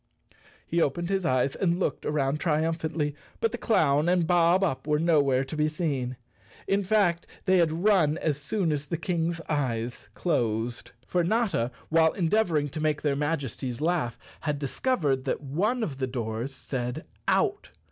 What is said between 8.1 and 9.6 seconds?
as soon as the Kang's